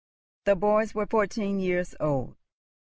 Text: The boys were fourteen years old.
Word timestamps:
The 0.45 0.55
boys 0.55 0.95
were 0.95 1.05
fourteen 1.05 1.59
years 1.59 1.93
old. 1.99 2.35